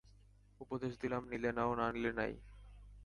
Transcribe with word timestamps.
উপদেশ 0.61 0.93
দিলাম, 1.01 1.23
নিলে 1.31 1.51
নেও, 1.51 1.71
না 1.75 1.85
নিলে 1.91 2.11
নাই। 2.13 2.33